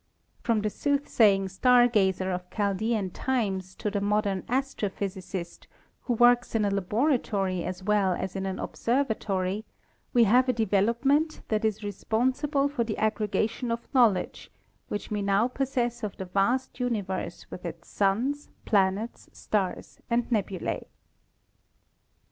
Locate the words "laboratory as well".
6.71-8.13